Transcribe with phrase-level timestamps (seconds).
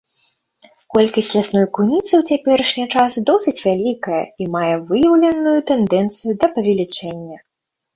[0.95, 7.37] Колькасць лясной куніцы ў цяперашні час досыць вялікая і мае выяўленую тэндэнцыю да павелічэння.